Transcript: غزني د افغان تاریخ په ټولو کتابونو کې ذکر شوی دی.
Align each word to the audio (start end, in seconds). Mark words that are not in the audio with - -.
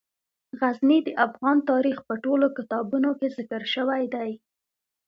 غزني 0.59 0.99
د 1.07 1.09
افغان 1.25 1.57
تاریخ 1.69 1.97
په 2.07 2.13
ټولو 2.23 2.45
کتابونو 2.57 3.09
کې 3.19 3.27
ذکر 3.37 3.61
شوی 3.75 4.03
دی. 4.15 4.31